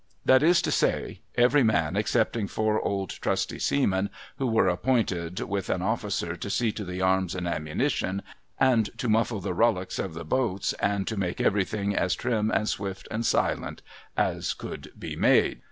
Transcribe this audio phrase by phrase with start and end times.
[0.25, 5.69] That is to say, every man excepting four old trusty seamen, who were appointed, with
[5.69, 8.23] an officer, to see to the arms and ammunition,
[8.59, 12.67] and to muffle the rullocks of the boats, and to make everything as trim and
[12.67, 13.83] swift and silent
[14.17, 15.59] as it could be made.